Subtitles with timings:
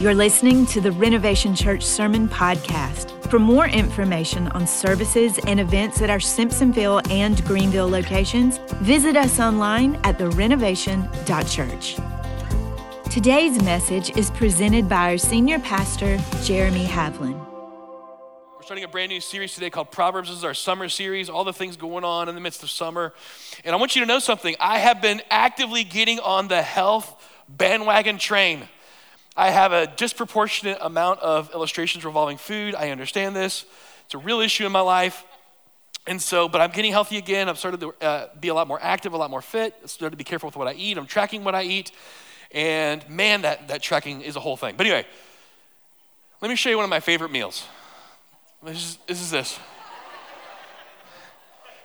[0.00, 3.28] You're listening to the Renovation Church Sermon Podcast.
[3.28, 9.38] For more information on services and events at our Simpsonville and Greenville locations, visit us
[9.38, 11.98] online at therenovation.church.
[13.12, 17.38] Today's message is presented by our senior pastor, Jeremy Havlin.
[18.56, 20.30] We're starting a brand new series today called Proverbs.
[20.30, 23.12] This is our summer series, all the things going on in the midst of summer.
[23.66, 24.56] And I want you to know something.
[24.60, 28.66] I have been actively getting on the health bandwagon train.
[29.40, 32.74] I have a disproportionate amount of illustrations revolving food.
[32.74, 33.64] I understand this.
[34.04, 35.24] It's a real issue in my life.
[36.06, 37.48] And so, but I'm getting healthy again.
[37.48, 39.74] I've started to uh, be a lot more active, a lot more fit.
[39.82, 40.98] I've started to be careful with what I eat.
[40.98, 41.90] I'm tracking what I eat.
[42.52, 44.74] And man, that, that tracking is a whole thing.
[44.76, 45.06] But anyway,
[46.42, 47.66] let me show you one of my favorite meals.
[48.62, 49.22] This is this.
[49.22, 49.58] Is this.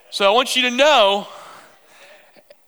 [0.10, 1.26] So I want you to know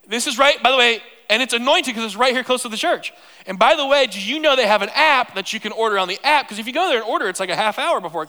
[0.08, 2.70] this is right, by the way, and it's anointed because it's right here close to
[2.70, 3.13] the church.
[3.45, 5.98] And by the way, do you know they have an app that you can order
[5.98, 6.45] on the app?
[6.45, 8.27] Because if you go there and order, it's like a half hour before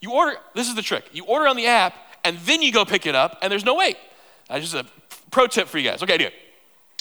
[0.00, 0.36] you order.
[0.54, 1.04] This is the trick.
[1.12, 1.94] You order on the app,
[2.24, 3.96] and then you go pick it up, and there's no wait.
[4.48, 4.86] That's just a
[5.30, 6.02] pro tip for you guys.
[6.02, 6.34] Okay, do it.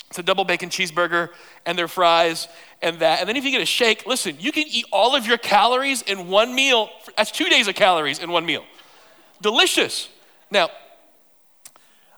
[0.10, 1.30] It's a double bacon cheeseburger
[1.68, 2.48] and their fries
[2.82, 3.20] and that.
[3.20, 6.02] And then if you get a shake, listen, you can eat all of your calories
[6.02, 6.90] in one meal.
[7.16, 8.66] That's two days of calories in one meal.
[9.40, 10.10] Delicious.
[10.50, 10.70] Now,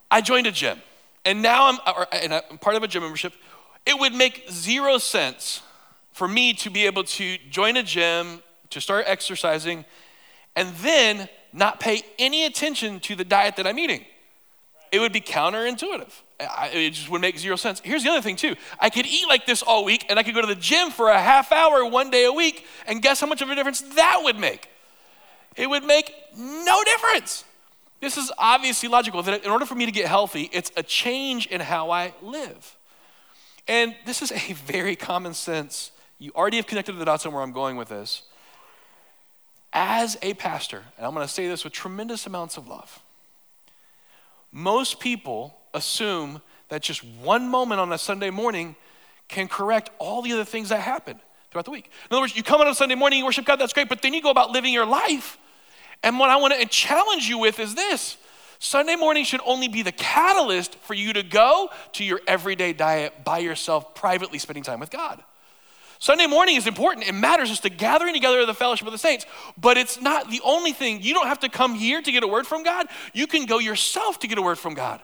[0.09, 0.81] I joined a gym.
[1.25, 3.33] And now I'm, or, and I'm part of a gym membership.
[3.85, 5.61] It would make zero sense
[6.13, 9.85] for me to be able to join a gym, to start exercising,
[10.55, 14.05] and then not pay any attention to the diet that I'm eating.
[14.91, 16.11] It would be counterintuitive.
[16.39, 17.81] It just would make zero sense.
[17.83, 18.55] Here's the other thing, too.
[18.79, 21.09] I could eat like this all week, and I could go to the gym for
[21.09, 24.21] a half hour one day a week, and guess how much of a difference that
[24.23, 24.67] would make?
[25.55, 27.45] It would make no difference.
[28.01, 31.45] This is obviously logical that in order for me to get healthy, it's a change
[31.45, 32.77] in how I live.
[33.67, 35.91] And this is a very common sense.
[36.19, 38.23] You already have connected the dots on where I'm going with this.
[39.71, 43.01] As a pastor, and I'm going to say this with tremendous amounts of love,
[44.51, 48.75] most people assume that just one moment on a Sunday morning
[49.27, 51.19] can correct all the other things that happen
[51.51, 51.85] throughout the week.
[52.09, 54.01] In other words, you come on a Sunday morning, you worship God, that's great, but
[54.01, 55.37] then you go about living your life
[56.03, 58.17] and what I want to challenge you with is this
[58.59, 63.23] Sunday morning should only be the catalyst for you to go to your everyday diet
[63.23, 65.23] by yourself, privately spending time with God.
[65.97, 67.07] Sunday morning is important.
[67.07, 67.51] It matters.
[67.51, 69.25] It's the gathering together of the fellowship of the saints.
[69.55, 71.01] But it's not the only thing.
[71.01, 72.87] You don't have to come here to get a word from God.
[73.13, 74.99] You can go yourself to get a word from God.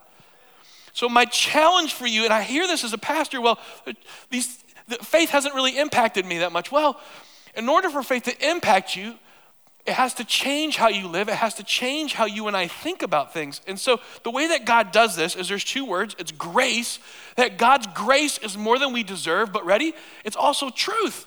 [0.93, 3.59] So, my challenge for you, and I hear this as a pastor, well,
[4.31, 6.71] these, the faith hasn't really impacted me that much.
[6.71, 6.99] Well,
[7.55, 9.13] in order for faith to impact you,
[9.87, 11.29] it has to change how you live.
[11.29, 13.61] It has to change how you and I think about things.
[13.67, 16.99] And so, the way that God does this is there's two words it's grace,
[17.37, 19.93] that God's grace is more than we deserve, but ready?
[20.25, 21.25] It's also truth.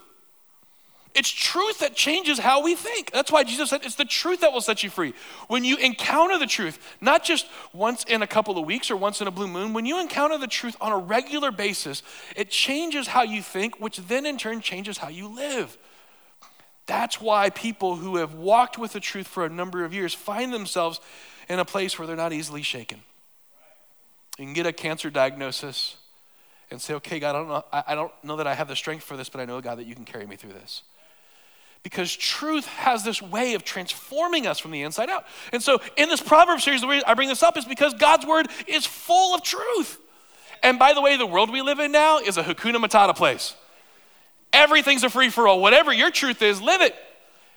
[1.12, 3.10] It's truth that changes how we think.
[3.10, 5.12] That's why Jesus said it's the truth that will set you free.
[5.48, 9.20] When you encounter the truth, not just once in a couple of weeks or once
[9.20, 12.04] in a blue moon, when you encounter the truth on a regular basis,
[12.36, 15.76] it changes how you think, which then in turn changes how you live.
[16.90, 20.52] That's why people who have walked with the truth for a number of years find
[20.52, 21.00] themselves
[21.48, 23.00] in a place where they're not easily shaken.
[24.36, 25.94] You can get a cancer diagnosis
[26.68, 29.04] and say, okay, God, I don't, know, I don't know that I have the strength
[29.04, 30.82] for this, but I know, God, that you can carry me through this.
[31.84, 35.26] Because truth has this way of transforming us from the inside out.
[35.52, 38.26] And so in this Proverbs series, the reason I bring this up is because God's
[38.26, 39.96] word is full of truth.
[40.60, 43.54] And by the way, the world we live in now is a Hakuna Matata place.
[44.52, 45.60] Everything's a free for all.
[45.60, 46.94] Whatever your truth is, live it.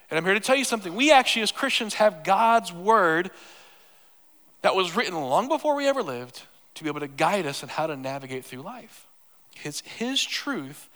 [0.09, 0.95] And I'm here to tell you something.
[0.95, 3.31] We actually, as Christians, have God's word
[4.61, 6.43] that was written long before we ever lived
[6.75, 9.07] to be able to guide us in how to navigate through life.
[9.63, 10.89] It's His truth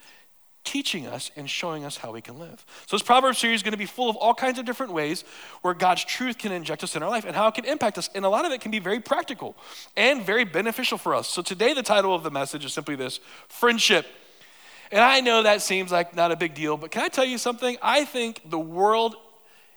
[0.63, 2.65] teaching us and showing us how we can live.
[2.87, 5.23] So, this Proverbs series is going to be full of all kinds of different ways
[5.61, 8.09] where God's truth can inject us in our life and how it can impact us.
[8.13, 9.55] And a lot of it can be very practical
[9.95, 11.29] and very beneficial for us.
[11.29, 14.05] So, today, the title of the message is simply this Friendship.
[14.91, 17.37] And I know that seems like not a big deal, but can I tell you
[17.37, 17.77] something?
[17.81, 19.15] I think the world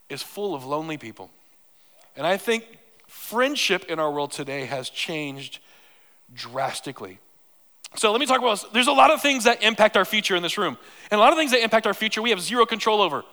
[0.08, 1.30] is full of lonely people.
[2.16, 2.64] And I think
[3.06, 5.58] friendship in our world today has changed
[6.34, 7.18] drastically.
[7.96, 8.72] So let me talk about.
[8.72, 10.78] There's a lot of things that impact our future in this room.
[11.10, 13.24] And a lot of things that impact our future we have zero control over.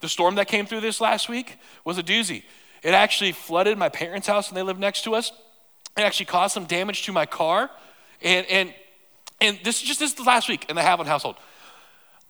[0.00, 2.44] The storm that came through this last week was a doozy.
[2.82, 5.32] It actually flooded my parents' house and they live next to us.
[5.96, 7.70] It actually caused some damage to my car.
[8.22, 8.74] And, and
[9.40, 11.36] and this is just this is the last week in the Havlin household.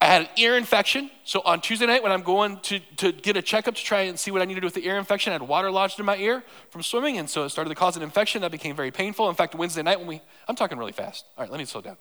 [0.01, 1.11] I had an ear infection.
[1.25, 4.19] So on Tuesday night, when I'm going to, to get a checkup to try and
[4.19, 6.05] see what I need to do with the ear infection, I had water lodged in
[6.05, 7.17] my ear from swimming.
[7.17, 9.29] And so it started to cause an infection that became very painful.
[9.31, 11.25] In fact, Wednesday night, when we, I'm talking really fast.
[11.37, 11.97] All right, let me slow down.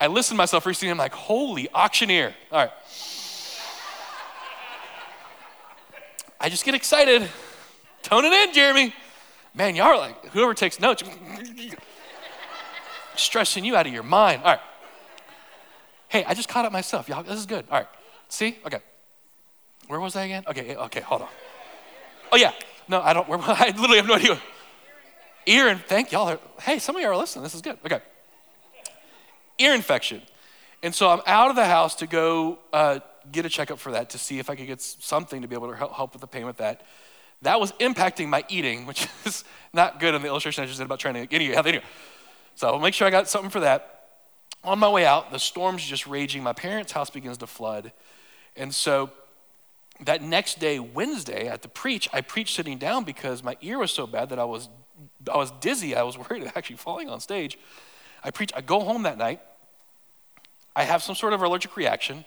[0.00, 0.90] I listened to myself recently.
[0.90, 2.34] I'm like, holy auctioneer.
[2.52, 2.70] All right.
[6.40, 7.28] I just get excited.
[8.02, 8.94] Tone it in, Jeremy.
[9.54, 11.02] Man, y'all are like, whoever takes notes
[13.16, 14.42] stressing you out of your mind.
[14.42, 14.60] All right.
[16.08, 17.08] Hey, I just caught up myself.
[17.08, 17.64] Y'all, this is good.
[17.70, 17.88] All right.
[18.28, 18.58] See?
[18.64, 18.78] Okay.
[19.88, 20.44] Where was I again?
[20.46, 21.28] Okay, okay, hold on.
[22.32, 22.52] Oh, yeah.
[22.88, 23.28] No, I don't.
[23.28, 24.40] Where, I literally have no idea.
[25.46, 26.28] Ear and thank y'all.
[26.28, 27.44] Are, hey, some of y'all are listening.
[27.44, 27.78] This is good.
[27.84, 28.00] Okay.
[29.58, 30.22] Ear infection.
[30.82, 33.00] And so I'm out of the house to go uh,
[33.32, 35.70] get a checkup for that to see if I could get something to be able
[35.70, 36.82] to help with the pain with that.
[37.42, 40.84] That was impacting my eating, which is not good in the illustration I just did
[40.84, 41.54] about trying to get any.
[41.54, 41.84] Anyway,
[42.56, 43.92] so I'll make sure I got something for that.
[44.64, 46.42] On my way out, the storm's just raging.
[46.42, 47.92] My parents' house begins to flood.
[48.56, 49.10] And so
[50.00, 53.90] that next day, Wednesday, at the preach, I preached sitting down because my ear was
[53.90, 54.68] so bad that I was,
[55.32, 55.94] I was dizzy.
[55.94, 57.58] I was worried of actually falling on stage.
[58.24, 59.40] I preach, I go home that night.
[60.74, 62.24] I have some sort of allergic reaction.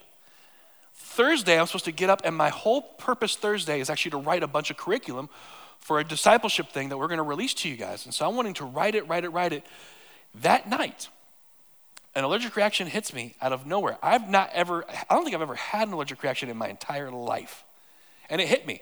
[0.94, 4.44] Thursday, I'm supposed to get up, and my whole purpose Thursday is actually to write
[4.44, 5.30] a bunch of curriculum
[5.80, 8.06] for a discipleship thing that we're going to release to you guys.
[8.06, 9.66] And so I'm wanting to write it, write it, write it.
[10.36, 11.10] That night,
[12.16, 13.98] an allergic reaction hits me out of nowhere.
[14.02, 17.12] I've not ever, I don't think I've ever had an allergic reaction in my entire
[17.12, 17.64] life.
[18.30, 18.82] And it hit me.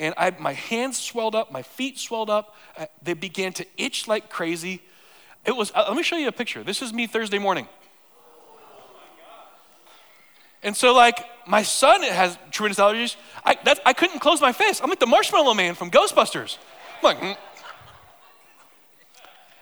[0.00, 4.08] And I, my hands swelled up, my feet swelled up, uh, they began to itch
[4.08, 4.82] like crazy.
[5.46, 6.62] It was, uh, let me show you a picture.
[6.62, 7.68] This is me Thursday morning.
[10.62, 13.16] And so, like, my son has tremendous allergies.
[13.44, 14.80] I, I couldn't close my face.
[14.80, 16.56] I'm like the marshmallow man from Ghostbusters.
[16.96, 17.36] I'm like, mm.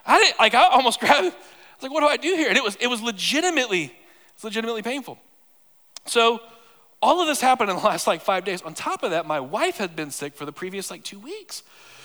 [0.06, 1.34] I didn't, like, I almost grabbed it.
[1.34, 2.48] was like, what do I do here?
[2.48, 3.92] And it was, it was legitimately, it
[4.36, 5.18] was legitimately painful.
[6.06, 6.40] So
[7.00, 8.62] all of this happened in the last like five days.
[8.62, 11.62] On top of that, my wife had been sick for the previous like two weeks.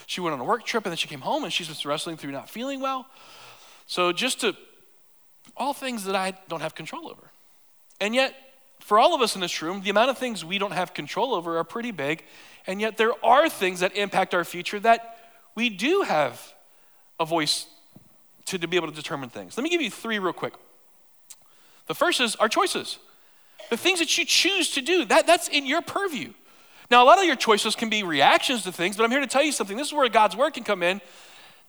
[0.08, 2.18] She went on a work trip and then she came home and she's been wrestling
[2.18, 3.06] through not feeling well.
[3.88, 4.56] So just to
[5.56, 7.32] all things that I don't have control over.
[8.00, 8.36] And yet,
[8.80, 11.34] for all of us in this room, the amount of things we don't have control
[11.34, 12.24] over are pretty big.
[12.68, 15.18] And yet, there are things that impact our future that
[15.56, 16.54] we do have
[17.20, 17.66] a voice
[18.48, 19.58] to, to be able to determine things.
[19.58, 20.54] Let me give you three real quick.
[21.88, 22.98] The first is our choices.
[23.70, 26.34] The things that you choose to do, that, that's in your purview.
[26.90, 29.28] Now, a lot of your choices can be reactions to things, but I'm here to
[29.28, 29.76] tell you something.
[29.76, 31.02] This is where God's word can come in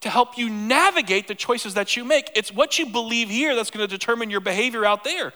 [0.00, 2.30] to help you navigate the choices that you make.
[2.36, 5.32] It's what you believe here that's going to determine your behavior out there.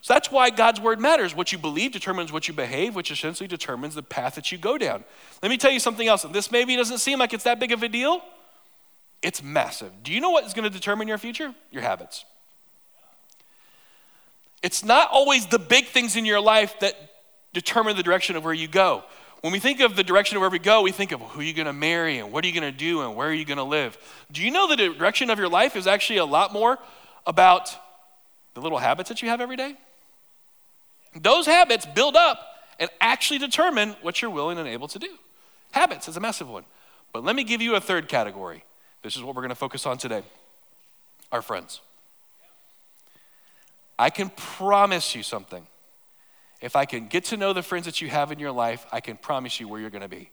[0.00, 1.34] So that's why God's word matters.
[1.34, 4.78] What you believe determines what you behave, which essentially determines the path that you go
[4.78, 5.04] down.
[5.42, 6.22] Let me tell you something else.
[6.22, 8.22] This maybe doesn't seem like it's that big of a deal.
[9.22, 9.90] It's massive.
[10.02, 11.54] Do you know what is going to determine your future?
[11.70, 12.24] Your habits.
[14.62, 16.94] It's not always the big things in your life that
[17.52, 19.04] determine the direction of where you go.
[19.40, 21.42] When we think of the direction of where we go, we think of who are
[21.42, 23.44] you going to marry and what are you going to do and where are you
[23.44, 23.96] going to live.
[24.32, 26.78] Do you know the direction of your life is actually a lot more
[27.26, 27.74] about
[28.54, 29.76] the little habits that you have every day?
[31.14, 32.40] Those habits build up
[32.78, 35.10] and actually determine what you're willing and able to do.
[35.72, 36.64] Habits is a massive one.
[37.12, 38.64] But let me give you a third category
[39.06, 40.24] this is what we're going to focus on today
[41.30, 41.80] our friends.
[43.96, 45.64] I can promise you something.
[46.60, 48.98] If I can get to know the friends that you have in your life, I
[48.98, 50.30] can promise you where you're going to be.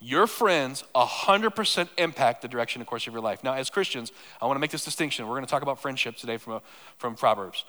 [0.00, 3.42] Your friends 100% impact the direction and course of your life.
[3.42, 5.26] Now, as Christians, I want to make this distinction.
[5.26, 6.62] We're going to talk about friendship today from, a,
[6.98, 7.64] from Proverbs.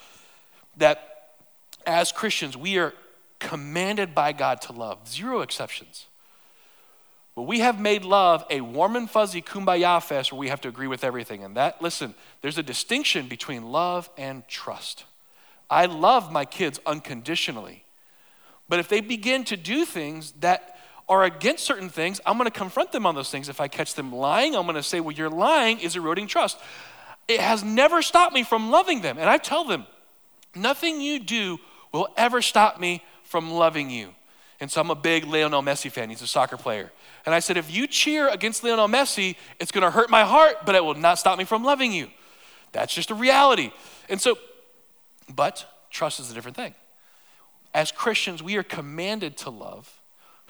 [0.75, 1.30] That
[1.86, 2.94] as Christians, we are
[3.40, 6.07] commanded by God to love, zero exceptions.
[7.37, 10.69] But we have made love a warm and fuzzy kumbaya fest where we have to
[10.69, 11.44] agree with everything.
[11.44, 15.03] And that, listen, there's a distinction between love and trust.
[15.69, 17.83] I love my kids unconditionally.
[18.67, 22.59] But if they begin to do things that are against certain things, I'm going to
[22.59, 23.49] confront them on those things.
[23.49, 26.57] If I catch them lying, I'm going to say, well, you're lying is eroding trust.
[27.27, 29.19] It has never stopped me from loving them.
[29.19, 29.85] And I tell them,
[30.56, 31.59] nothing you do
[31.94, 34.15] will ever stop me from loving you.
[34.59, 36.09] And so I'm a big Lionel Messi fan.
[36.09, 36.91] He's a soccer player.
[37.28, 40.66] And I said, if you cheer against Lionel Messi, it's going to hurt my heart,
[40.66, 42.07] but it will not stop me from loving you.
[42.72, 43.74] That's just a reality.
[44.07, 44.38] And so,
[45.36, 46.74] but trust is a different thing.
[47.74, 50.00] As Christians, we are commanded to love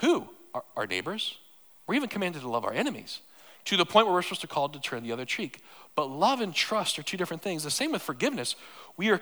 [0.02, 0.30] who?
[0.54, 1.40] Our, our neighbors.
[1.88, 3.22] We're even commanded to love our enemies
[3.66, 5.64] to the point where we're supposed to call to turn the other cheek.
[5.96, 7.64] But love and trust are two different things.
[7.64, 8.56] The same with forgiveness.
[8.98, 9.22] We are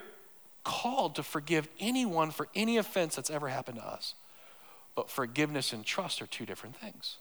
[0.62, 4.14] called to forgive anyone for any offense that's ever happened to us.
[4.94, 7.16] But forgiveness and trust are two different things.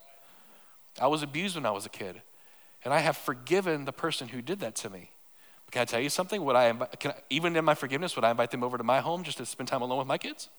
[0.99, 2.21] I was abused when I was a kid,
[2.83, 5.11] and I have forgiven the person who did that to me.
[5.71, 6.43] Can I tell you something?
[6.45, 8.99] Would I, can I, even in my forgiveness, would I invite them over to my
[8.99, 10.49] home just to spend time alone with my kids?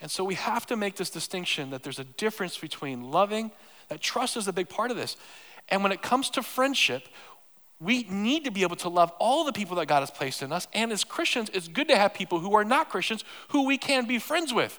[0.00, 3.50] And so we have to make this distinction that there's a difference between loving,
[3.88, 5.16] that trust is a big part of this.
[5.68, 7.08] And when it comes to friendship,
[7.80, 10.52] we need to be able to love all the people that God has placed in
[10.52, 10.66] us.
[10.72, 14.06] And as Christians, it's good to have people who are not Christians who we can
[14.06, 14.78] be friends with.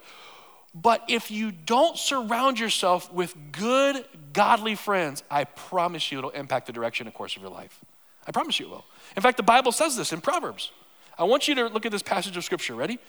[0.74, 6.68] But if you don't surround yourself with good, godly friends, I promise you it'll impact
[6.68, 7.80] the direction and course of your life.
[8.28, 8.86] I promise you it will.
[9.16, 10.72] In fact, the Bible says this in Proverbs.
[11.18, 12.76] I want you to look at this passage of scripture.
[12.76, 13.00] Ready?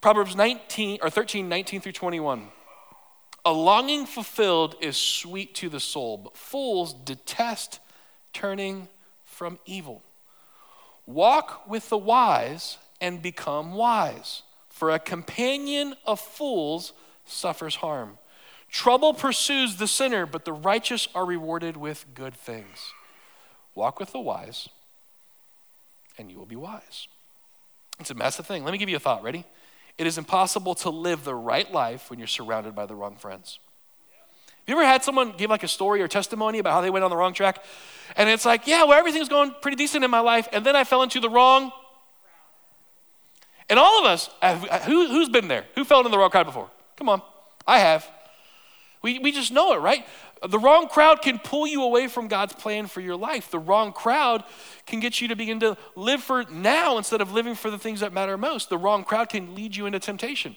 [0.00, 2.48] Proverbs 19 or 13, 19 through 21.
[3.44, 7.80] A longing fulfilled is sweet to the soul, but fools detest
[8.32, 8.88] turning
[9.24, 10.02] from evil.
[11.06, 14.42] Walk with the wise and become wise,
[14.80, 16.94] for a companion of fools
[17.26, 18.16] suffers harm.
[18.70, 22.94] Trouble pursues the sinner, but the righteous are rewarded with good things.
[23.74, 24.70] Walk with the wise,
[26.16, 27.08] and you will be wise.
[27.98, 28.64] It's a massive thing.
[28.64, 29.22] Let me give you a thought.
[29.22, 29.44] Ready?
[29.98, 33.58] It is impossible to live the right life when you're surrounded by the wrong friends.
[34.48, 37.04] Have you ever had someone give like a story or testimony about how they went
[37.04, 37.62] on the wrong track?
[38.16, 40.84] And it's like, yeah, well, everything's going pretty decent in my life, and then I
[40.84, 41.70] fell into the wrong.
[43.70, 44.28] And all of us,
[44.84, 45.64] who, who's been there?
[45.76, 46.68] Who fell into the wrong crowd before?
[46.96, 47.22] Come on,
[47.66, 48.06] I have.
[49.02, 50.04] We, we just know it, right?
[50.46, 53.50] The wrong crowd can pull you away from God's plan for your life.
[53.50, 54.42] The wrong crowd
[54.86, 58.00] can get you to begin to live for now instead of living for the things
[58.00, 58.70] that matter most.
[58.70, 60.56] The wrong crowd can lead you into temptation.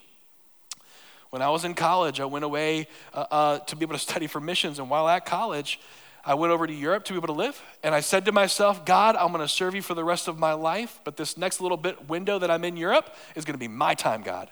[1.30, 4.28] When I was in college, I went away uh, uh, to be able to study
[4.28, 4.80] for missions.
[4.80, 5.80] And while at college,
[6.26, 7.62] I went over to Europe to be able to live.
[7.84, 10.40] And I said to myself, God, I'm going to serve you for the rest of
[10.40, 11.02] my life.
[11.04, 13.94] But this next little bit window that I'm in Europe is going to be my
[13.94, 14.50] time, God.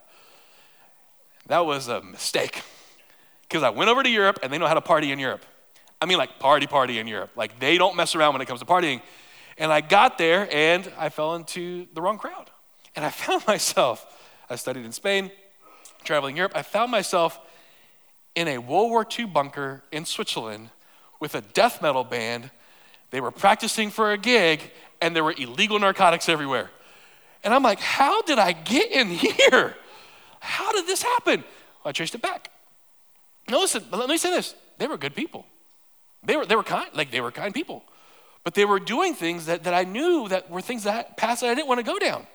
[1.48, 2.62] That was a mistake
[3.44, 5.46] because I went over to Europe and they know how to party in Europe.
[6.01, 7.32] I mean, like party, party in Europe.
[7.36, 9.01] Like they don't mess around when it comes to partying.
[9.58, 12.50] And I got there and I fell into the wrong crowd.
[12.96, 14.06] And I found myself,
[14.50, 15.32] I studied in Spain,
[16.04, 17.40] traveling Europe, I found myself
[18.36, 20.70] in a World War II bunker in Switzerland
[21.22, 22.51] with a death metal band.
[23.12, 26.70] They were practicing for a gig and there were illegal narcotics everywhere.
[27.44, 29.75] And I'm like, how did I get in here?
[30.42, 31.46] How did this happen?
[31.86, 32.51] I traced it back.
[33.48, 34.54] Now listen, let me say this.
[34.78, 35.46] They were good people.
[36.24, 37.84] They were, they were kind, like they were kind people.
[38.44, 41.50] But they were doing things that, that I knew that were things that past that
[41.50, 42.25] I didn't want to go down.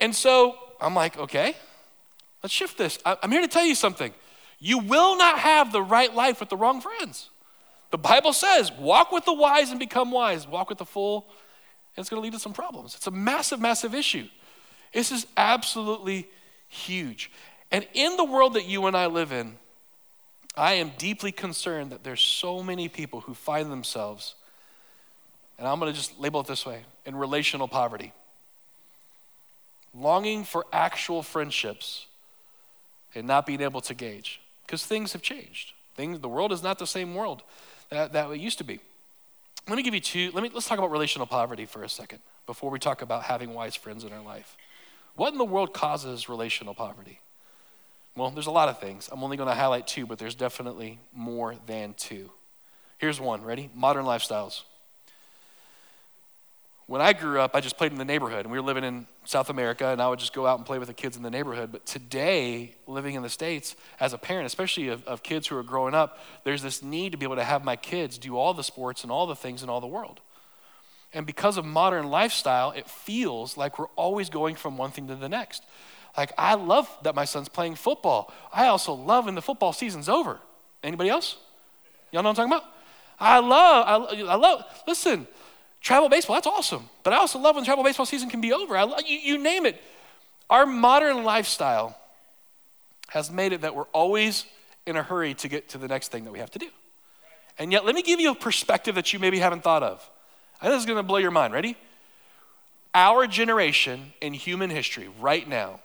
[0.00, 1.54] And so I'm like, okay,
[2.42, 2.98] let's shift this.
[3.04, 4.12] I'm here to tell you something.
[4.58, 7.30] You will not have the right life with the wrong friends.
[7.90, 10.46] The Bible says, walk with the wise and become wise.
[10.46, 11.26] Walk with the fool,
[11.96, 12.94] and it's going to lead to some problems.
[12.94, 14.28] It's a massive, massive issue.
[14.92, 16.28] This is absolutely
[16.68, 17.30] huge.
[17.72, 19.56] And in the world that you and I live in,
[20.56, 24.34] I am deeply concerned that there's so many people who find themselves,
[25.58, 28.12] and I'm going to just label it this way, in relational poverty.
[29.94, 32.06] Longing for actual friendships
[33.14, 35.72] and not being able to gauge because things have changed.
[35.96, 37.42] Things, the world is not the same world
[37.90, 38.80] that, that it used to be.
[39.68, 42.20] Let me give you two, let me, let's talk about relational poverty for a second
[42.46, 44.56] before we talk about having wise friends in our life.
[45.14, 47.20] What in the world causes relational poverty?
[48.16, 49.08] Well, there's a lot of things.
[49.12, 52.30] I'm only going to highlight two, but there's definitely more than two.
[52.98, 53.42] Here's one.
[53.42, 53.70] Ready?
[53.74, 54.62] Modern lifestyles.
[56.90, 59.06] When I grew up, I just played in the neighborhood, and we were living in
[59.24, 61.30] South America, and I would just go out and play with the kids in the
[61.30, 61.70] neighborhood.
[61.70, 65.62] But today, living in the States, as a parent, especially of, of kids who are
[65.62, 68.64] growing up, there's this need to be able to have my kids do all the
[68.64, 70.18] sports and all the things in all the world.
[71.14, 75.14] And because of modern lifestyle, it feels like we're always going from one thing to
[75.14, 75.62] the next.
[76.16, 78.34] Like, I love that my son's playing football.
[78.52, 80.40] I also love when the football season's over.
[80.82, 81.36] Anybody else?
[82.10, 82.74] Y'all know what I'm talking about?
[83.20, 85.28] I love, I, I love, listen,
[85.80, 86.88] travel baseball, that's awesome.
[87.02, 88.76] But I also love when travel baseball season can be over.
[88.76, 89.82] I you, you name it.
[90.48, 91.96] Our modern lifestyle
[93.08, 94.46] has made it that we're always
[94.86, 96.68] in a hurry to get to the next thing that we have to do.
[97.58, 100.08] And yet, let me give you a perspective that you maybe haven't thought of.
[100.60, 101.52] I know this is going to blow your mind.
[101.52, 101.76] Ready?
[102.94, 105.80] Our generation in human history right now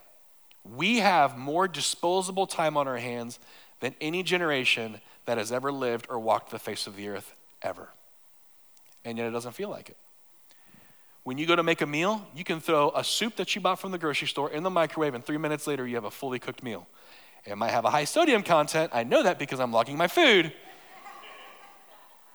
[0.74, 3.38] we have more disposable time on our hands
[3.80, 7.88] than any generation that has ever lived or walked the face of the earth ever.
[9.06, 9.96] And yet it doesn't feel like it.
[11.24, 13.80] When you go to make a meal, you can throw a soup that you bought
[13.80, 16.38] from the grocery store in the microwave, and three minutes later, you have a fully
[16.38, 16.86] cooked meal.
[17.46, 18.90] It might have a high sodium content.
[18.92, 20.52] I know that because I'm logging my food.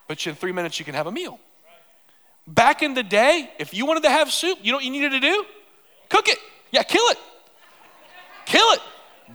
[0.08, 1.40] But in three minutes, you can have a meal.
[2.48, 5.12] Back in the day, if you wanted to have soup, you know what you needed
[5.12, 5.46] to do?
[6.10, 6.40] Cook it.
[6.72, 7.18] Yeah, kill it
[8.52, 8.82] kill it,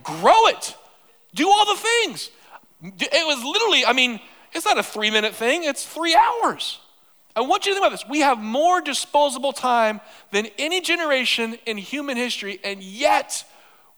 [0.03, 0.75] grow it,
[1.33, 2.29] do all the things.
[2.83, 4.19] It was literally, I mean,
[4.53, 6.79] it's not a three minute thing, it's three hours.
[7.37, 8.09] I want you to think about this.
[8.09, 10.01] We have more disposable time
[10.31, 13.45] than any generation in human history, and yet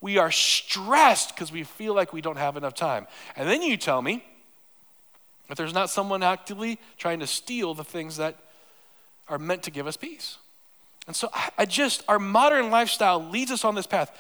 [0.01, 3.07] we are stressed because we feel like we don't have enough time.
[3.37, 4.25] And then you tell me
[5.47, 8.35] that there's not someone actively trying to steal the things that
[9.29, 10.37] are meant to give us peace.
[11.07, 14.11] And so I just, our modern lifestyle leads us on this path.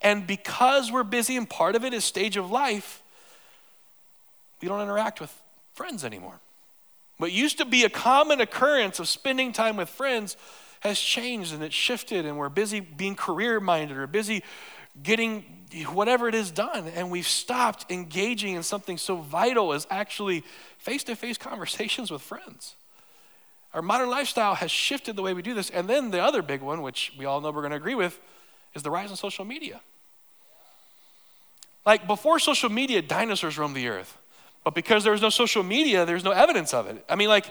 [0.00, 3.02] And because we're busy and part of it is stage of life,
[4.62, 5.30] we don't interact with
[5.74, 6.40] friends anymore.
[7.18, 10.36] What used to be a common occurrence of spending time with friends
[10.80, 14.42] has changed and it's shifted, and we're busy being career minded or busy
[15.00, 15.44] getting
[15.92, 16.88] whatever it is done.
[16.88, 20.42] And we've stopped engaging in something so vital as actually
[20.78, 22.74] face to face conversations with friends.
[23.72, 25.70] Our modern lifestyle has shifted the way we do this.
[25.70, 28.20] And then the other big one, which we all know we're going to agree with,
[28.74, 29.80] is the rise in social media.
[31.86, 34.18] Like before social media, dinosaurs roamed the earth.
[34.64, 37.04] But because there was no social media, there's no evidence of it.
[37.08, 37.46] I mean, like,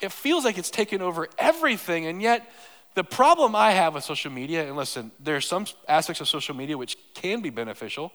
[0.00, 2.50] it feels like it's taken over everything, and yet
[2.94, 6.54] the problem I have with social media, and listen, there are some aspects of social
[6.54, 8.12] media which can be beneficial,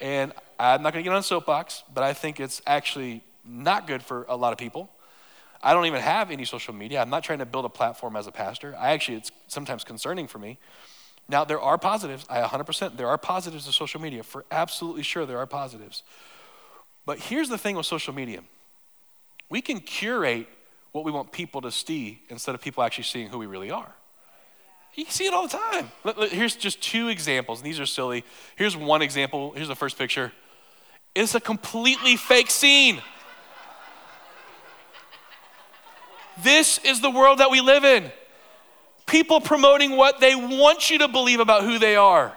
[0.00, 3.86] and I'm not going to get on a soapbox, but I think it's actually not
[3.86, 4.90] good for a lot of people.
[5.62, 7.00] I don't even have any social media.
[7.00, 8.76] I'm not trying to build a platform as a pastor.
[8.78, 10.58] I actually, it's sometimes concerning for me.
[11.28, 12.24] Now, there are positives.
[12.30, 14.22] I 100%, there are positives to social media.
[14.22, 16.02] For absolutely sure, there are positives.
[17.08, 18.42] But here's the thing with social media
[19.48, 20.46] we can curate
[20.92, 23.90] what we want people to see instead of people actually seeing who we really are.
[24.94, 25.90] You see it all the time.
[26.28, 28.24] Here's just two examples, and these are silly.
[28.56, 29.52] Here's one example.
[29.52, 30.32] Here's the first picture.
[31.14, 33.00] It's a completely fake scene.
[36.42, 38.12] This is the world that we live in.
[39.06, 42.36] People promoting what they want you to believe about who they are.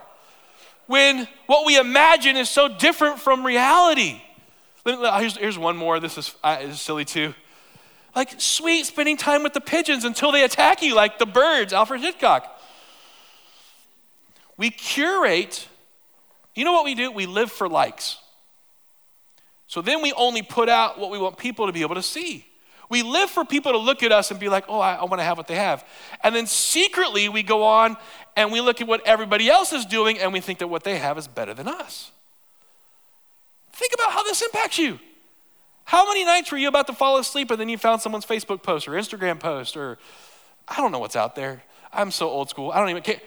[0.88, 4.22] When what we imagine is so different from reality.
[4.84, 6.00] Here's, here's one more.
[6.00, 7.34] This is, uh, this is silly too.
[8.16, 12.02] Like, sweet, spending time with the pigeons until they attack you, like the birds, Alfred
[12.02, 12.60] Hitchcock.
[14.58, 15.68] We curate,
[16.54, 17.12] you know what we do?
[17.12, 18.18] We live for likes.
[19.68, 22.46] So then we only put out what we want people to be able to see.
[22.90, 25.20] We live for people to look at us and be like, oh, I, I want
[25.20, 25.88] to have what they have.
[26.22, 27.96] And then secretly we go on
[28.36, 30.98] and we look at what everybody else is doing and we think that what they
[30.98, 32.12] have is better than us.
[33.82, 35.00] Think about how this impacts you.
[35.86, 38.62] How many nights were you about to fall asleep and then you found someone's Facebook
[38.62, 39.98] post or Instagram post or
[40.68, 41.64] I don't know what's out there.
[41.92, 42.72] I'm so old school.
[42.72, 43.20] I don't even care.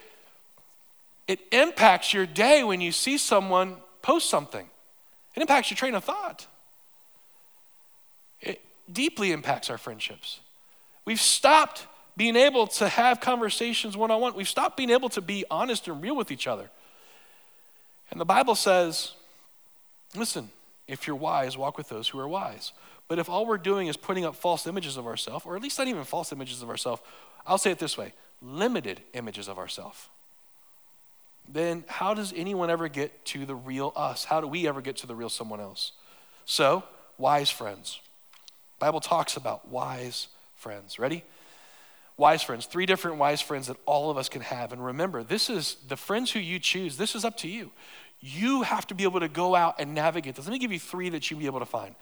[1.26, 4.64] It impacts your day when you see someone post something.
[5.34, 6.46] It impacts your train of thought.
[8.40, 10.38] It deeply impacts our friendships.
[11.04, 14.36] We've stopped being able to have conversations one on one.
[14.36, 16.70] We've stopped being able to be honest and real with each other.
[18.12, 19.14] And the Bible says,
[20.16, 20.50] listen,
[20.86, 22.72] if you're wise, walk with those who are wise.
[23.08, 25.78] But if all we're doing is putting up false images of ourselves, or at least
[25.78, 27.02] not even false images of ourselves,
[27.46, 30.08] I'll say it this way limited images of ourselves,
[31.48, 34.24] then how does anyone ever get to the real us?
[34.24, 35.92] How do we ever get to the real someone else?
[36.46, 36.84] So,
[37.18, 38.00] wise friends.
[38.78, 40.98] Bible talks about wise friends.
[40.98, 41.24] Ready?
[42.16, 44.72] Wise friends, three different wise friends that all of us can have.
[44.72, 47.72] And remember, this is the friends who you choose, this is up to you.
[48.26, 50.46] You have to be able to go out and navigate this.
[50.46, 51.94] Let me give you three that you'll be able to find.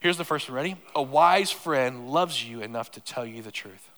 [0.00, 0.56] Here's the first one.
[0.56, 0.76] Ready?
[0.94, 3.88] A wise friend loves you enough to tell you the truth.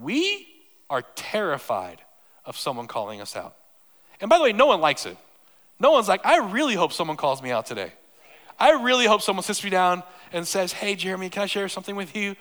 [0.00, 0.46] We
[0.88, 2.00] are terrified
[2.44, 3.56] of someone calling us out.
[4.20, 5.16] And by the way, no one likes it.
[5.80, 7.92] No one's like, I really hope someone calls me out today.
[8.60, 11.96] I really hope someone sits me down and says, Hey, Jeremy, can I share something
[11.96, 12.36] with you?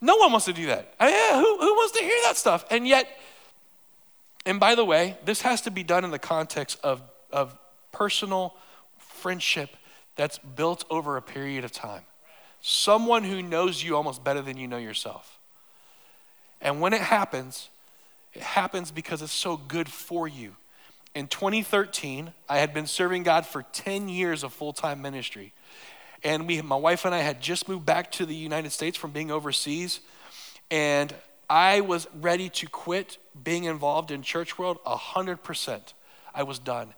[0.00, 0.94] No one wants to do that.
[0.98, 2.64] I mean, yeah, who, who wants to hear that stuff?
[2.70, 3.06] And yet,
[4.46, 7.58] and by the way, this has to be done in the context of, of
[7.90, 8.54] personal
[8.96, 9.76] friendship
[10.14, 12.02] that's built over a period of time.
[12.60, 15.40] Someone who knows you almost better than you know yourself.
[16.60, 17.68] And when it happens,
[18.32, 20.54] it happens because it's so good for you.
[21.14, 25.52] In 2013, I had been serving God for 10 years of full time ministry.
[26.22, 29.10] And we, my wife and I had just moved back to the United States from
[29.10, 30.00] being overseas.
[30.70, 31.14] And
[31.48, 35.80] I was ready to quit being involved in church world 100%.
[36.34, 36.94] I was done.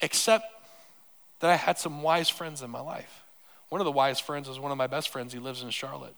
[0.00, 0.44] Except
[1.40, 3.24] that I had some wise friends in my life.
[3.68, 5.32] One of the wise friends is one of my best friends.
[5.32, 6.16] He lives in Charlotte.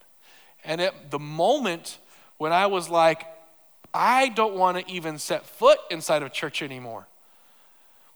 [0.64, 1.98] And at the moment
[2.38, 3.26] when I was like,
[3.92, 7.06] I don't want to even set foot inside of church anymore.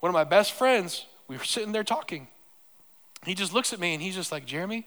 [0.01, 2.29] One of my best friends, we were sitting there talking.
[3.25, 4.87] He just looks at me and he's just like, Jeremy?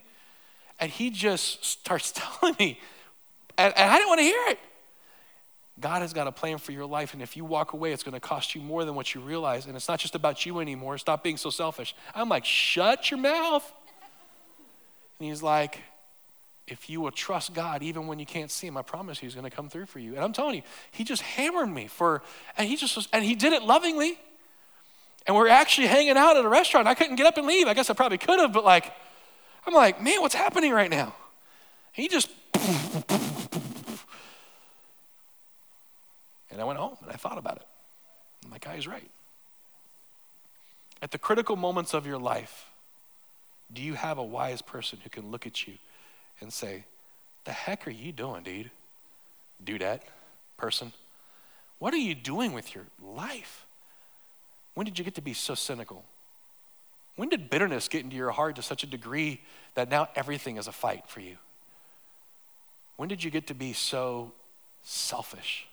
[0.80, 2.80] And he just starts telling me,
[3.58, 4.60] and, and I didn't want to hear it.
[5.80, 8.14] God has got a plan for your life, and if you walk away, it's going
[8.14, 9.68] to cost you more than what you realize.
[9.68, 10.98] And it's not just about you anymore.
[10.98, 11.96] Stop being so selfish.
[12.16, 13.72] I'm like, shut your mouth.
[15.20, 15.80] And he's like,
[16.68, 19.50] if you will trust God, even when you can't see Him, I promise He's going
[19.50, 20.16] to come through for you.
[20.16, 22.22] And I'm telling you, He just hammered me for,
[22.58, 24.20] and He just was, and He did it lovingly.
[25.26, 26.88] And we're actually hanging out at a restaurant.
[26.88, 27.68] I couldn't get up and leave.
[27.68, 28.94] I guess I probably could have, but like,
[29.66, 31.14] I'm like, man, what's happening right now?
[31.92, 32.30] He just
[36.58, 37.68] and I went home and I thought about it.
[38.44, 39.12] And that guy is right.
[41.04, 42.66] At the critical moments of your life,
[43.72, 45.76] do you have a wise person who can look at you
[46.42, 46.86] and say,
[47.46, 48.72] The heck are you doing, dude?
[49.64, 50.02] Do that,
[50.58, 50.94] person.
[51.78, 53.68] What are you doing with your life?
[54.74, 56.06] When did you get to be so cynical?
[57.18, 59.42] When did bitterness get into your heart to such a degree
[59.76, 61.38] that now everything is a fight for you?
[62.96, 64.32] When did you get to be so
[64.82, 65.67] selfish?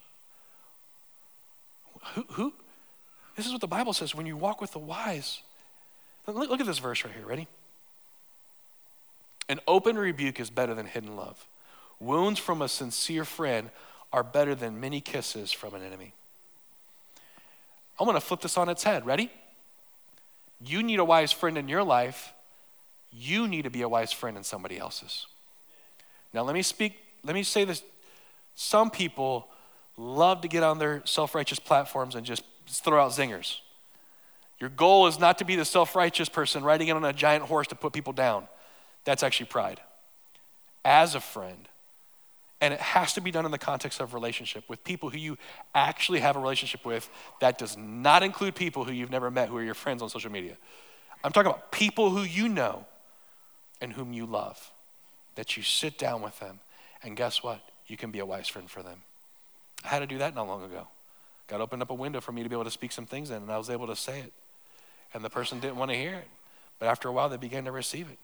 [2.14, 2.52] Who, who,
[3.36, 5.40] this is what the Bible says when you walk with the wise.
[6.26, 7.26] Look, look at this verse right here.
[7.26, 7.48] Ready?
[9.48, 11.46] An open rebuke is better than hidden love.
[12.00, 13.70] Wounds from a sincere friend
[14.12, 16.12] are better than many kisses from an enemy.
[17.98, 19.06] I'm going to flip this on its head.
[19.06, 19.30] Ready?
[20.64, 22.32] You need a wise friend in your life.
[23.12, 25.26] You need to be a wise friend in somebody else's.
[26.32, 27.82] Now, let me speak, let me say this.
[28.56, 29.48] Some people
[29.96, 33.58] love to get on their self righteous platforms and just throw out zingers.
[34.60, 37.44] Your goal is not to be the self righteous person riding in on a giant
[37.44, 38.48] horse to put people down.
[39.04, 39.80] That's actually pride.
[40.84, 41.68] As a friend,
[42.60, 45.36] and it has to be done in the context of relationship with people who you
[45.74, 47.10] actually have a relationship with.
[47.40, 50.30] That does not include people who you've never met who are your friends on social
[50.30, 50.56] media.
[51.22, 52.86] I'm talking about people who you know
[53.80, 54.70] and whom you love,
[55.34, 56.60] that you sit down with them,
[57.02, 57.60] and guess what?
[57.86, 59.02] You can be a wise friend for them.
[59.84, 60.88] I had to do that not long ago.
[61.46, 63.36] God opened up a window for me to be able to speak some things in,
[63.36, 64.32] and I was able to say it.
[65.12, 66.28] And the person didn't want to hear it.
[66.78, 68.18] But after a while, they began to receive it.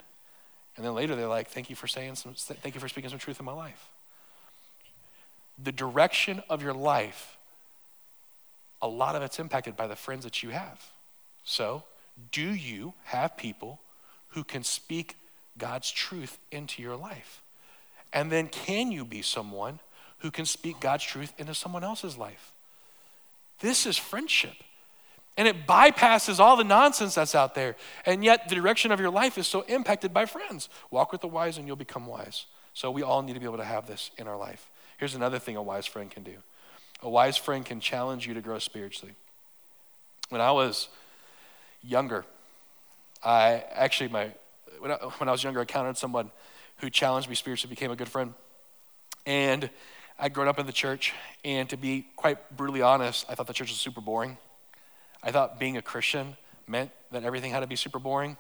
[0.77, 3.19] And then later, they're like, thank you for saying some, thank you for speaking some
[3.19, 3.89] truth in my life.
[5.63, 7.37] The direction of your life,
[8.81, 10.91] a lot of it's impacted by the friends that you have.
[11.45, 11.85] So,
[12.33, 13.81] do you have people
[14.31, 15.17] who can speak
[15.59, 17.43] God's truth into your life?
[18.13, 19.81] And then, can you be someone
[20.21, 22.53] who can speak God's truth into someone else's life?
[23.61, 24.55] This is friendship.
[25.37, 27.77] And it bypasses all the nonsense that's out there.
[28.05, 30.69] And yet, the direction of your life is so impacted by friends.
[30.91, 32.47] Walk with the wise, and you'll become wise.
[32.75, 34.69] So, we all need to be able to have this in our life.
[34.99, 36.35] Here's another thing a wise friend can do
[37.03, 39.15] a wise friend can challenge you to grow spiritually.
[40.29, 40.89] When I was
[41.83, 42.25] younger,
[43.25, 44.31] I actually, my,
[44.79, 46.31] when I, when I was younger, I encountered someone
[46.79, 48.35] who challenged me spiritually, became a good friend.
[49.27, 49.71] And
[50.23, 51.15] I'd grown up in the church,
[51.47, 54.37] and to be quite brutally honest, I thought the church was super boring.
[55.23, 58.37] I thought being a Christian meant that everything had to be super boring,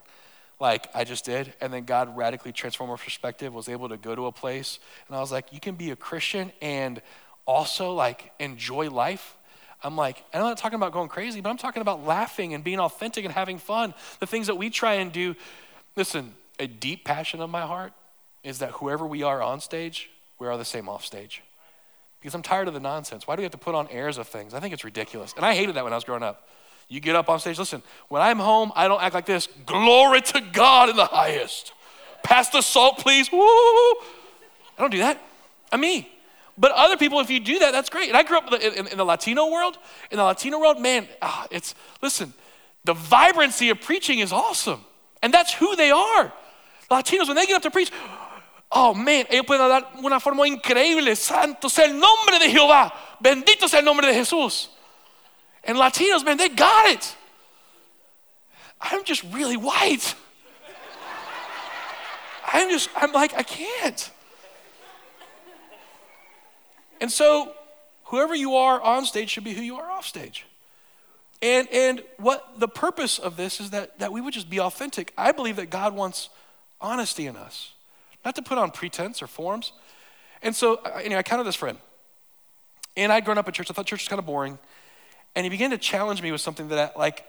[0.60, 1.54] like I just did.
[1.58, 5.16] And then God radically transformed my perspective, was able to go to a place, and
[5.16, 7.00] I was like, you can be a Christian and
[7.46, 9.38] also like enjoy life.
[9.82, 12.78] I'm like, I'm not talking about going crazy, but I'm talking about laughing and being
[12.78, 13.94] authentic and having fun.
[14.18, 15.34] The things that we try and do.
[15.96, 17.94] Listen, a deep passion of my heart
[18.44, 21.42] is that whoever we are on stage, we are the same off stage
[22.20, 23.26] because I'm tired of the nonsense.
[23.26, 24.52] Why do we have to put on airs of things?
[24.52, 25.32] I think it's ridiculous.
[25.36, 26.48] And I hated that when I was growing up.
[26.88, 29.48] You get up on stage, listen, when I'm home, I don't act like this.
[29.64, 31.72] Glory to God in the highest.
[32.22, 33.30] Pass the salt, please.
[33.30, 33.38] Woo!
[33.38, 33.94] I
[34.78, 35.20] don't do that.
[35.72, 36.10] I'm me.
[36.58, 38.08] But other people, if you do that, that's great.
[38.08, 39.78] And I grew up in, in, in the Latino world.
[40.10, 42.34] In the Latino world, man, ah, it's, listen,
[42.84, 44.84] the vibrancy of preaching is awesome.
[45.22, 46.32] And that's who they are.
[46.90, 47.92] Latinos, when they get up to preach,
[48.72, 51.16] Oh, man, ellos pueden dar una forma increíble.
[51.16, 52.92] Santo sea el nombre de Jehová.
[53.20, 54.68] Bendito sea el nombre de Jesús.
[55.64, 57.16] And Latinos, man, they got it.
[58.80, 60.14] I'm just really white.
[62.52, 64.10] I'm just, I'm like, I can't.
[67.00, 67.52] And so,
[68.04, 70.46] whoever you are on stage should be who you are off stage.
[71.42, 75.12] And, and what the purpose of this is that, that we would just be authentic.
[75.16, 76.28] I believe that God wants
[76.80, 77.72] honesty in us
[78.24, 79.72] not to put on pretense or forms.
[80.42, 81.78] And so, anyway, I counted this friend.
[82.96, 83.70] And I'd grown up at church.
[83.70, 84.58] I thought church was kind of boring.
[85.34, 87.24] And he began to challenge me with something that, I, like,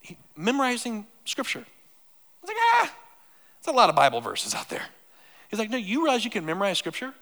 [0.00, 1.60] he, memorizing scripture.
[1.60, 2.94] I was like, ah,
[3.62, 4.84] there's a lot of Bible verses out there.
[5.48, 7.14] He's like, no, you realize you can memorize scripture?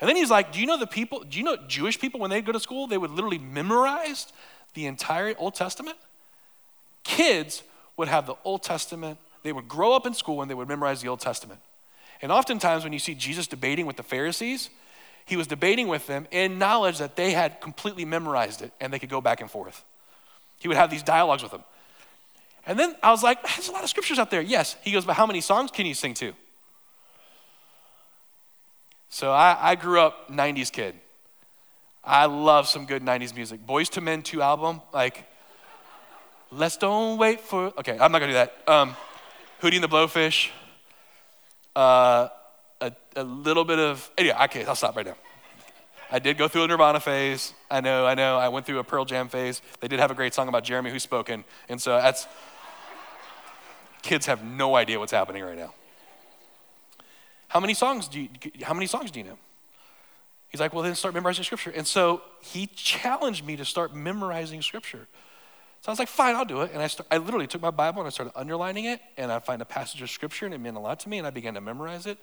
[0.00, 2.30] And then he's like, do you know the people, do you know Jewish people, when
[2.30, 4.32] they go to school, they would literally memorize
[4.74, 5.96] the entire Old Testament?
[7.04, 7.62] Kids
[7.96, 11.00] would have the Old Testament, they would grow up in school and they would memorize
[11.00, 11.60] the Old Testament.
[12.24, 14.70] And oftentimes, when you see Jesus debating with the Pharisees,
[15.26, 18.98] he was debating with them in knowledge that they had completely memorized it and they
[18.98, 19.84] could go back and forth.
[20.58, 21.64] He would have these dialogues with them.
[22.66, 24.40] And then I was like, there's a lot of scriptures out there.
[24.40, 24.74] Yes.
[24.80, 26.32] He goes, but how many songs can you sing to?
[29.10, 30.94] So I, I grew up 90s kid.
[32.02, 33.66] I love some good 90s music.
[33.66, 35.28] Boyz II Men 2 album, like,
[36.50, 38.56] let's don't wait for, okay, I'm not gonna do that.
[38.66, 38.96] Um,
[39.60, 40.48] Hootie and the Blowfish
[41.76, 42.28] uh,
[42.80, 45.16] a, a little bit of, anyway, okay, I'll stop right now.
[46.10, 47.54] I did go through a Nirvana phase.
[47.70, 48.36] I know, I know.
[48.36, 49.62] I went through a Pearl Jam phase.
[49.80, 51.44] They did have a great song about Jeremy who's spoken.
[51.68, 52.26] And so that's,
[54.02, 55.74] kids have no idea what's happening right now.
[57.48, 58.28] How many songs do you,
[58.62, 59.38] how many songs do you know?
[60.48, 61.72] He's like, well, then start memorizing scripture.
[61.74, 65.08] And so he challenged me to start memorizing scripture.
[65.84, 66.70] So I was like, fine, I'll do it.
[66.72, 69.38] And I, start, I literally took my Bible and I started underlining it, and I
[69.38, 71.52] find a passage of scripture, and it meant a lot to me, and I began
[71.52, 72.16] to memorize it.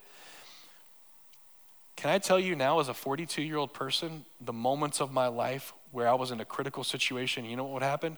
[1.95, 5.27] Can I tell you now, as a 42 year old person, the moments of my
[5.27, 8.17] life where I was in a critical situation, you know what would happen?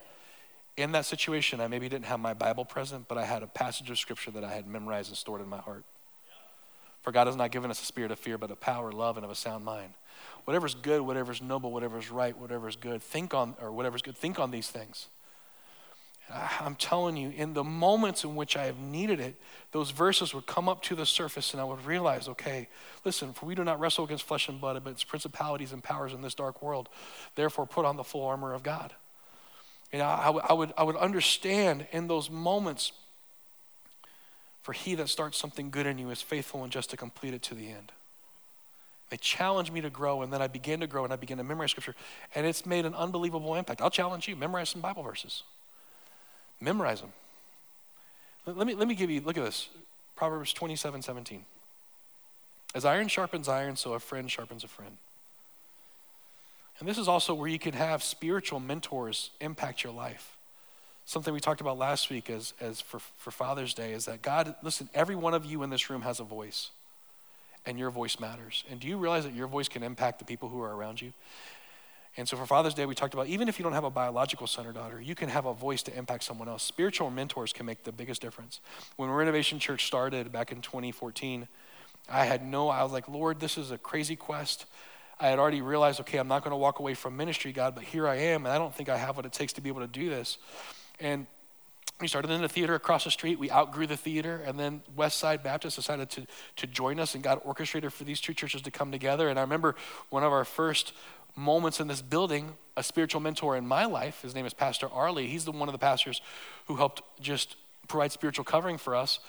[0.77, 3.89] In that situation, I maybe didn't have my Bible present, but I had a passage
[3.89, 5.84] of scripture that I had memorized and stored in my heart.
[7.01, 9.25] For God has not given us a spirit of fear, but of power, love, and
[9.25, 9.91] of a sound mind.
[10.45, 14.49] Whatever's good, whatever's noble, whatever's right, whatever's good, think on, or whatever's good, think on
[14.49, 15.08] these things.
[16.31, 19.36] Ah, I'm telling you, in the moments in which I have needed it,
[19.71, 22.69] those verses would come up to the surface and I would realize, okay,
[23.05, 26.13] listen, for we do not wrestle against flesh and blood, but it's principalities and powers
[26.13, 26.89] in this dark world.
[27.36, 28.93] Therefore, put on the full armor of God.
[29.91, 32.93] Know, I, I, would, I would understand in those moments
[34.63, 37.43] for he that starts something good in you is faithful and just to complete it
[37.43, 37.91] to the end.
[39.09, 41.43] They challenged me to grow, and then I began to grow, and I began to
[41.43, 41.95] memorize scripture,
[42.33, 43.81] and it's made an unbelievable impact.
[43.81, 45.43] I'll challenge you memorize some Bible verses,
[46.63, 47.13] memorize them.
[48.45, 49.69] Let me, let me give you, look at this
[50.15, 51.45] Proverbs 27 17.
[52.76, 54.97] As iron sharpens iron, so a friend sharpens a friend.
[56.80, 60.38] And this is also where you can have spiritual mentors impact your life.
[61.06, 64.56] Something we talked about last week as, as for, for Father's Day is that God,
[64.63, 66.71] listen, every one of you in this room has a voice,
[67.65, 68.63] and your voice matters.
[68.71, 71.13] And do you realize that your voice can impact the people who are around you?
[72.15, 74.45] And so for Father's Day, we talked about even if you don't have a biological
[74.45, 76.62] son or daughter, you can have a voice to impact someone else.
[76.62, 78.60] Spiritual mentors can make the biggest difference.
[78.97, 81.47] When Renovation Church started back in 2014,
[82.10, 84.65] I had no, I was like, Lord, this is a crazy quest.
[85.19, 87.84] I had already realized, okay, I'm not going to walk away from ministry, God, but
[87.84, 89.82] here I am, and I don't think I have what it takes to be able
[89.82, 90.38] to do this.
[90.99, 91.26] And
[92.02, 93.39] we started in the theater across the street.
[93.39, 97.39] We outgrew the theater, and then Westside Baptist decided to, to join us, and God
[97.45, 99.30] orchestrated for these two churches to come together.
[99.30, 99.76] And I remember
[100.10, 100.93] one of our first
[101.36, 105.28] moments in this building, a spiritual mentor in my life, his name is Pastor Arlie.
[105.28, 106.22] He's the one of the pastors
[106.65, 107.56] who helped just
[107.88, 109.19] provide spiritual covering for us.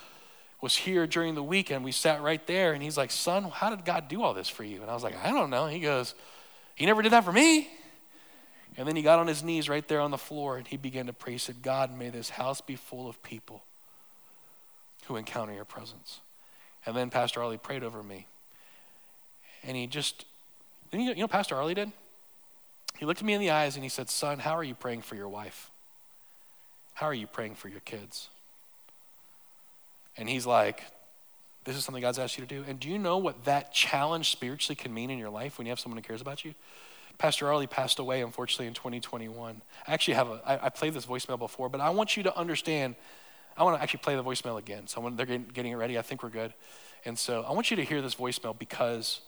[0.61, 3.69] Was here during the week, and we sat right there, and he's like, "Son, how
[3.69, 5.79] did God do all this for you?" And I was like, "I don't know." He
[5.79, 6.15] goes,
[6.73, 7.69] "He never did that for me."
[8.77, 11.05] And then he got on his knees right there on the floor and he began
[11.07, 11.33] to pray.
[11.33, 13.63] He said, God, may this house be full of people
[15.05, 16.19] who encounter your presence.
[16.85, 18.27] And then Pastor Arlie prayed over me.
[19.63, 20.25] And he just,
[21.01, 21.91] you know, you know Pastor Arlie did?
[22.97, 25.01] He looked at me in the eyes and he said, Son, how are you praying
[25.01, 25.71] for your wife?
[26.93, 28.29] How are you praying for your kids?
[30.17, 30.81] And he's like,
[31.65, 32.63] This is something God's asked you to do.
[32.67, 35.71] And do you know what that challenge spiritually can mean in your life when you
[35.71, 36.53] have someone who cares about you?
[37.17, 39.61] Pastor Arlie passed away, unfortunately, in 2021.
[39.87, 42.37] I actually have a, I, I played this voicemail before, but I want you to
[42.37, 42.95] understand,
[43.57, 44.87] I want to actually play the voicemail again.
[44.87, 46.53] So when they're getting it ready, I think we're good.
[47.05, 49.21] And so I want you to hear this voicemail because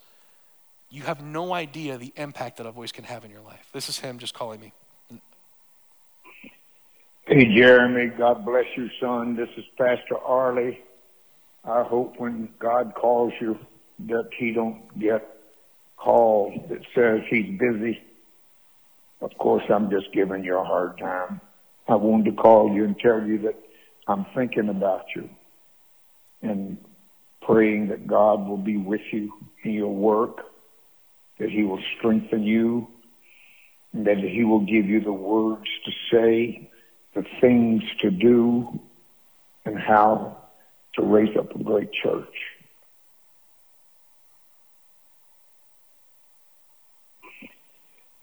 [0.90, 3.68] you have no idea the impact that a voice can have in your life.
[3.74, 4.74] This is him just calling me.
[7.26, 9.36] Hey, Jeremy, God bless you, son.
[9.36, 10.80] This is Pastor Arlie.
[11.66, 13.60] I hope when God calls you
[14.08, 15.28] that he don't get
[15.98, 18.02] calls that says he's busy.
[19.20, 21.42] Of course, I'm just giving you a hard time.
[21.90, 23.56] I wanted to call you and tell you that
[24.08, 25.30] I'm thinking about you
[26.42, 26.78] and
[27.42, 30.46] praying that God will be with you in your work,
[31.40, 32.88] that he will strengthen you,
[33.94, 36.70] and that he will give you the words to say,
[37.14, 38.80] the things to do,
[39.66, 40.38] and how
[40.96, 42.26] to raise up a great church.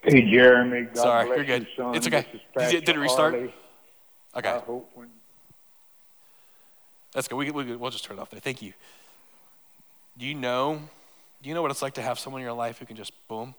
[0.03, 0.83] Hey, Jeremy.
[0.83, 1.67] God Sorry, you're good.
[1.77, 2.25] You, it's okay.
[2.57, 3.33] Did it restart?
[3.33, 3.53] Harley.
[4.35, 4.51] Okay.
[4.93, 5.09] When...
[7.11, 7.37] That's good.
[7.37, 8.39] We, we, we'll just turn it off there.
[8.39, 8.73] Thank you.
[10.17, 10.81] Do you know?
[11.45, 13.13] Do you know what it's like to have someone in your life who can just
[13.27, 13.53] boom?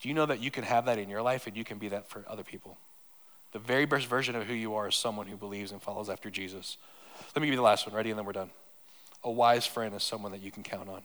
[0.00, 1.86] Do you know that you can have that in your life and you can be
[1.90, 2.78] that for other people?
[3.52, 6.30] The very best version of who you are is someone who believes and follows after
[6.30, 6.76] Jesus.
[7.32, 7.94] Let me give you the last one.
[7.94, 8.10] Ready?
[8.10, 8.50] And then we're done.
[9.22, 11.02] A wise friend is someone that you can count on.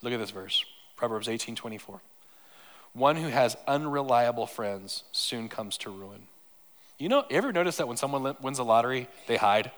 [0.00, 0.64] Look at this verse
[0.96, 2.00] Proverbs 18 24.
[2.94, 6.28] One who has unreliable friends soon comes to ruin.
[6.98, 9.70] You know, ever notice that when someone wins the lottery, they hide?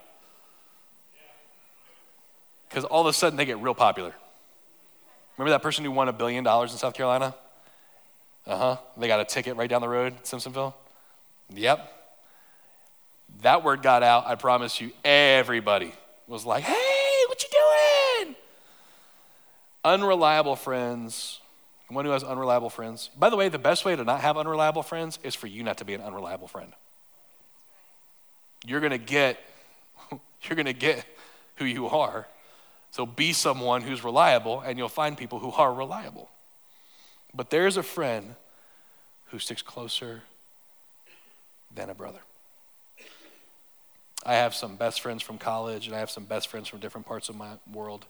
[2.69, 4.15] Because all of a sudden they get real popular.
[5.37, 7.35] Remember that person who won a billion dollars in South Carolina?
[8.47, 8.77] Uh huh.
[8.97, 10.75] They got a ticket right down the road, Simpsonville?
[11.55, 11.93] Yep.
[13.43, 15.93] That word got out, I promise you, everybody
[16.27, 18.37] was like, hey, what you doing?
[19.85, 21.41] Unreliable friends
[21.89, 23.11] one who has unreliable friends.
[23.17, 25.79] By the way, the best way to not have unreliable friends is for you not
[25.79, 26.73] to be an unreliable friend.
[28.67, 29.39] You're going to get
[30.11, 31.05] you're going to get
[31.57, 32.27] who you are.
[32.97, 36.31] So be someone who's reliable and you'll find people who are reliable.
[37.35, 38.37] But there's a friend
[39.27, 40.23] who sticks closer
[41.75, 42.21] than a brother.
[44.25, 47.07] I have some best friends from college and I have some best friends from different
[47.07, 48.07] parts of my world.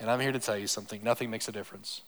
[0.00, 2.00] And I'm here to tell you something nothing makes a difference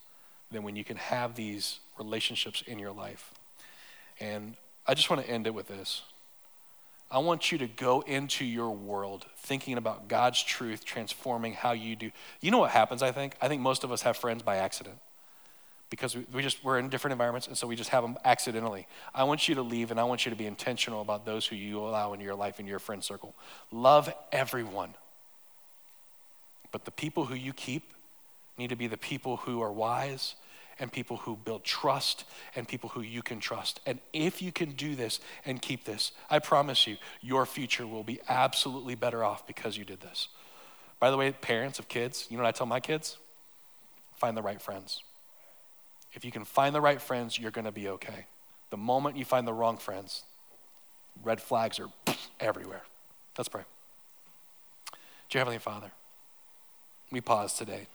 [0.50, 3.30] than when you can have these relationships in your life.
[4.18, 6.00] And I just want to end it with this.
[7.10, 11.96] I want you to go into your world thinking about God's truth transforming how you
[11.96, 12.10] do.
[12.40, 13.36] You know what happens, I think?
[13.40, 14.98] I think most of us have friends by accident
[15.90, 18.86] because we, we just we're in different environments and so we just have them accidentally
[19.14, 21.54] i want you to leave and i want you to be intentional about those who
[21.54, 23.34] you allow into your life in your friend circle
[23.70, 24.94] love everyone
[26.72, 27.92] but the people who you keep
[28.58, 30.34] need to be the people who are wise
[30.78, 32.24] and people who build trust
[32.56, 33.80] and people who you can trust.
[33.86, 38.04] And if you can do this and keep this, I promise you, your future will
[38.04, 40.28] be absolutely better off because you did this.
[41.00, 43.18] By the way, parents of kids, you know what I tell my kids?
[44.16, 45.02] Find the right friends.
[46.12, 48.26] If you can find the right friends, you're going to be okay.
[48.70, 50.22] The moment you find the wrong friends,
[51.22, 51.88] red flags are
[52.40, 52.82] everywhere.
[53.36, 53.62] Let's pray.
[55.28, 55.90] Dear Heavenly Father,
[57.10, 57.86] we pause today.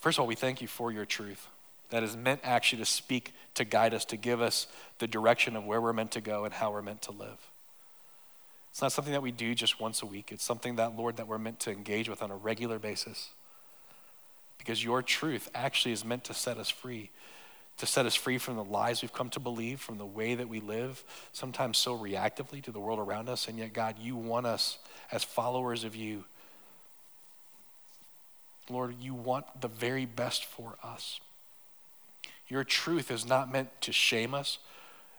[0.00, 1.48] First of all, we thank you for your truth
[1.90, 4.66] that is meant actually to speak, to guide us, to give us
[4.98, 7.48] the direction of where we're meant to go and how we're meant to live.
[8.70, 10.30] It's not something that we do just once a week.
[10.30, 13.30] It's something that, Lord, that we're meant to engage with on a regular basis.
[14.58, 17.10] Because your truth actually is meant to set us free,
[17.78, 20.48] to set us free from the lies we've come to believe, from the way that
[20.48, 23.48] we live, sometimes so reactively to the world around us.
[23.48, 24.78] And yet, God, you want us
[25.10, 26.24] as followers of you.
[28.68, 31.20] Lord, you want the very best for us.
[32.48, 34.58] Your truth is not meant to shame us,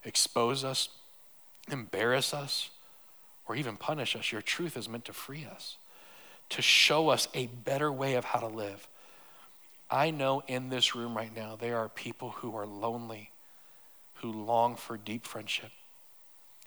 [0.03, 0.89] expose us,
[1.71, 2.69] embarrass us,
[3.47, 4.31] or even punish us.
[4.31, 5.77] Your truth is meant to free us,
[6.49, 8.87] to show us a better way of how to live.
[9.91, 13.31] I know in this room right now, there are people who are lonely,
[14.15, 15.71] who long for deep friendship.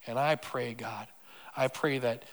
[0.07, 1.07] And I pray, God,
[1.57, 2.25] I pray that,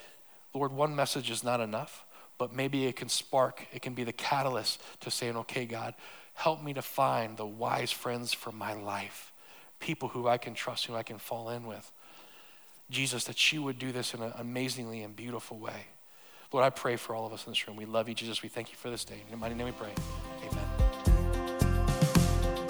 [0.53, 2.05] Lord, one message is not enough,
[2.39, 5.93] but maybe it can spark, it can be the catalyst to saying, okay, God,
[6.39, 9.34] help me to find the wise friends for my life,
[9.82, 11.91] people who I can trust, who I can fall in with.
[12.89, 15.88] Jesus, that you would do this in an amazingly and beautiful way.
[16.54, 17.75] Lord, I pray for all of us in this room.
[17.75, 18.41] We love you, Jesus.
[18.41, 19.17] We thank you for this day.
[19.21, 19.91] In your mighty name we pray.
[20.49, 20.65] Amen.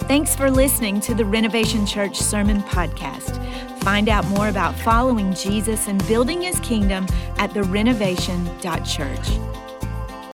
[0.07, 3.37] Thanks for listening to the Renovation Church Sermon Podcast.
[3.83, 7.05] Find out more about following Jesus and building his kingdom
[7.37, 9.68] at therenovation.church.